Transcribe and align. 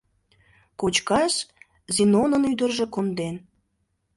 Кочкаш 0.79 1.33
Зинонын 1.95 2.43
ӱдыржӧ 2.51 2.85
конден. 2.93 3.35